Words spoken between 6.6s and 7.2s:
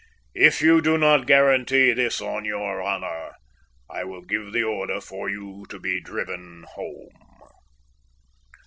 home.